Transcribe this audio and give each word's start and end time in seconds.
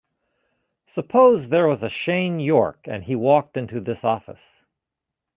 Suppose 0.87 1.49
there 1.49 1.67
was 1.67 1.83
a 1.83 1.89
Shane 1.89 2.39
York 2.39 2.79
and 2.85 3.03
he 3.03 3.15
walked 3.15 3.55
into 3.55 3.79
this 3.79 4.03
office. 4.03 4.63